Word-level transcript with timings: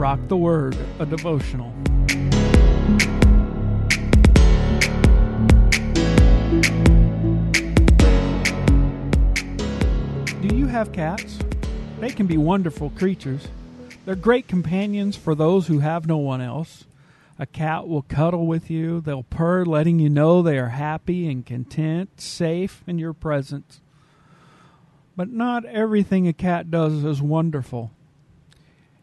Rock 0.00 0.28
the 0.28 0.36
Word, 0.38 0.78
a 0.98 1.04
devotional. 1.04 1.74
Do 10.40 10.56
you 10.56 10.68
have 10.68 10.92
cats? 10.92 11.38
They 11.98 12.08
can 12.08 12.26
be 12.26 12.38
wonderful 12.38 12.88
creatures. 12.96 13.46
They're 14.06 14.14
great 14.14 14.48
companions 14.48 15.16
for 15.16 15.34
those 15.34 15.66
who 15.66 15.80
have 15.80 16.06
no 16.06 16.16
one 16.16 16.40
else. 16.40 16.86
A 17.38 17.44
cat 17.44 17.86
will 17.86 18.00
cuddle 18.00 18.46
with 18.46 18.70
you, 18.70 19.02
they'll 19.02 19.24
purr, 19.24 19.66
letting 19.66 19.98
you 19.98 20.08
know 20.08 20.40
they 20.40 20.58
are 20.58 20.70
happy 20.70 21.28
and 21.28 21.44
content, 21.44 22.18
safe 22.18 22.82
in 22.86 22.98
your 22.98 23.12
presence. 23.12 23.82
But 25.14 25.28
not 25.28 25.66
everything 25.66 26.26
a 26.26 26.32
cat 26.32 26.70
does 26.70 27.04
is 27.04 27.20
wonderful. 27.20 27.90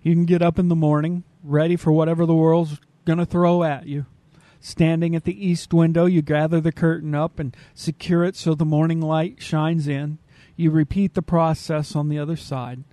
You 0.08 0.14
can 0.14 0.24
get 0.24 0.42
up 0.42 0.58
in 0.58 0.70
the 0.70 0.74
morning, 0.76 1.26
ready 1.44 1.76
for 1.76 1.92
whatever 1.92 2.26
the 2.26 2.34
world's 2.34 2.80
going 3.04 3.20
to 3.20 3.26
throw 3.26 3.64
at 3.64 3.88
you. 3.88 4.06
Standing 4.62 5.18
at 5.18 5.26
the 5.26 5.46
east 5.46 5.74
window, 5.74 6.06
you 6.06 6.22
gather 6.22 6.62
the 6.62 6.72
curtain 6.72 7.14
up 7.14 7.40
and 7.42 7.54
secure 7.74 8.24
it 8.24 8.38
so 8.38 8.56
the 8.56 8.64
morning 8.64 9.02
light 9.02 9.42
shines 9.42 9.86
in. 9.86 10.20
You 10.56 10.72
repeat 10.72 11.14
the 11.14 11.22
process 11.22 11.94
on 11.94 12.08
the 12.08 12.20
other 12.20 12.38
side. 12.38 12.86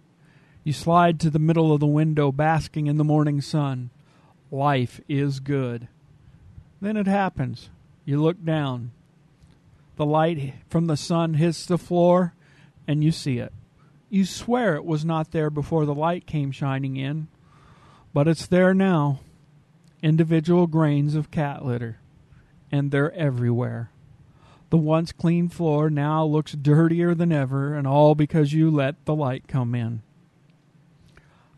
You 0.64 0.72
slide 0.72 1.20
to 1.20 1.30
the 1.30 1.38
middle 1.38 1.72
of 1.72 1.78
the 1.78 1.86
window, 1.86 2.32
basking 2.32 2.88
in 2.88 2.96
the 2.96 3.05
morning 3.05 3.41
sun. 3.41 3.91
Life 4.50 5.00
is 5.08 5.38
good. 5.38 5.86
Then 6.80 6.96
it 6.96 7.06
happens. 7.06 7.70
You 8.05 8.20
look 8.20 8.44
down. 8.44 8.91
The 9.94 10.05
light 10.05 10.55
from 10.69 10.89
the 10.89 10.96
sun 10.96 11.34
hits 11.34 11.64
the 11.64 11.78
floor, 11.78 12.34
and 12.89 13.05
you 13.05 13.12
see 13.12 13.39
it. 13.39 13.52
You 14.10 14.24
swear 14.24 14.77
it 14.77 14.84
was 14.84 15.05
not 15.05 15.33
there 15.33 15.50
before 15.50 15.86
the 15.86 15.94
light 15.94 16.27
came 16.27 16.52
shining 16.52 16.97
in, 16.97 17.28
but 18.12 18.28
it's 18.28 18.46
there 18.46 18.74
now. 18.74 19.20
Individual 20.02 20.66
grains 20.66 21.14
of 21.14 21.30
cat 21.30 21.64
litter, 21.64 21.98
and 22.70 22.91
they're 22.91 23.12
everywhere. 23.12 23.91
The 24.70 24.77
once 24.77 25.12
clean 25.12 25.48
floor 25.48 25.88
now 25.88 26.24
looks 26.24 26.52
dirtier 26.52 27.14
than 27.14 27.33
ever, 27.33 27.74
and 27.74 27.86
all 27.86 28.14
because 28.14 28.52
you 28.52 28.70
let 28.70 29.05
the 29.05 29.14
light 29.14 29.48
come 29.48 29.74
in. 29.74 30.02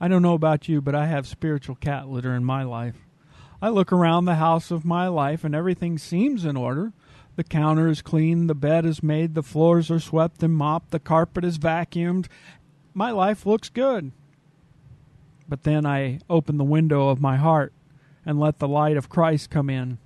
I 0.00 0.08
don't 0.08 0.22
know 0.22 0.34
about 0.34 0.68
you, 0.68 0.80
but 0.80 0.94
I 0.94 1.06
have 1.06 1.26
spiritual 1.26 1.76
cat 1.76 2.08
litter 2.08 2.34
in 2.34 2.44
my 2.44 2.62
life. 2.62 2.96
I 3.62 3.70
look 3.70 3.90
around 3.90 4.26
the 4.26 4.34
house 4.34 4.70
of 4.70 4.84
my 4.84 5.08
life, 5.08 5.44
and 5.44 5.54
everything 5.54 5.96
seems 5.98 6.44
in 6.44 6.56
order. 6.56 6.92
The 7.36 7.44
counter 7.44 7.88
is 7.88 8.00
clean, 8.00 8.46
the 8.46 8.54
bed 8.54 8.86
is 8.86 9.02
made, 9.02 9.34
the 9.34 9.42
floors 9.42 9.90
are 9.90 10.00
swept 10.00 10.42
and 10.42 10.54
mopped, 10.54 10.90
the 10.90 10.98
carpet 10.98 11.44
is 11.44 11.58
vacuumed. 11.58 12.26
My 12.94 13.10
life 13.10 13.44
looks 13.44 13.68
good. 13.68 14.10
But 15.48 15.62
then 15.62 15.84
I 15.86 16.20
open 16.28 16.56
the 16.56 16.64
window 16.64 17.08
of 17.08 17.20
my 17.20 17.36
heart 17.36 17.72
and 18.24 18.40
let 18.40 18.58
the 18.58 18.66
light 18.66 18.96
of 18.96 19.10
Christ 19.10 19.50
come 19.50 19.70
in. 19.70 19.98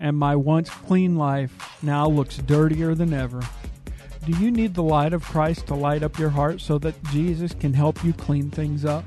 And 0.00 0.16
my 0.16 0.34
once 0.34 0.70
clean 0.70 1.16
life 1.16 1.78
now 1.82 2.08
looks 2.08 2.38
dirtier 2.38 2.94
than 2.94 3.12
ever. 3.12 3.42
Do 4.24 4.32
you 4.32 4.50
need 4.50 4.74
the 4.74 4.82
light 4.82 5.12
of 5.12 5.22
Christ 5.22 5.66
to 5.66 5.74
light 5.74 6.02
up 6.02 6.18
your 6.18 6.30
heart 6.30 6.60
so 6.60 6.78
that 6.78 7.02
Jesus 7.04 7.54
can 7.54 7.74
help 7.74 8.02
you 8.02 8.12
clean 8.12 8.50
things 8.50 8.84
up? 8.84 9.04